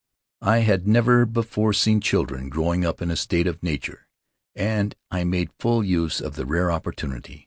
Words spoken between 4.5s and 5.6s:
and I made